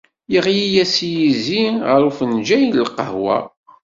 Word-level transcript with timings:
Yeɣli-as 0.31 0.95
yizi 1.13 1.63
ar 1.93 2.01
ufenǧal 2.09 2.63
n 2.67 2.77
lqahwa. 2.85 3.37